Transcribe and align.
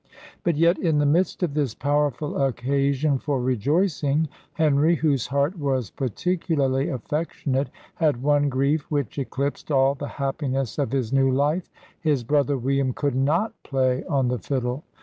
But 0.43 0.55
yet, 0.57 0.79
in 0.79 0.97
the 0.97 1.05
midst 1.05 1.43
of 1.43 1.53
this 1.53 1.75
powerful 1.75 2.35
occasion 2.41 3.19
for 3.19 3.39
rejoicing, 3.39 4.29
Henry, 4.53 4.95
whose 4.95 5.27
heart 5.27 5.59
was 5.59 5.91
particularly 5.91 6.89
affectionate, 6.89 7.69
had 7.93 8.23
one 8.23 8.49
grief 8.49 8.89
which 8.89 9.19
eclipsed 9.19 9.69
all 9.69 9.93
the 9.93 10.07
happiness 10.07 10.79
of 10.79 10.91
his 10.91 11.13
new 11.13 11.29
life; 11.31 11.69
his 11.99 12.23
brother 12.23 12.57
William 12.57 12.93
could 12.93 13.13
not 13.13 13.53
play 13.61 14.03
on 14.05 14.27
the 14.27 14.39
fiddle! 14.39 14.83